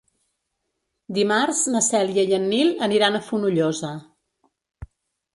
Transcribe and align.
Dimarts 1.17 1.59
na 1.75 1.81
Cèlia 1.87 2.23
i 2.31 2.33
en 2.37 2.47
Nil 2.53 2.71
aniran 2.85 3.17
a 3.17 3.21
Fonollosa. 3.27 3.91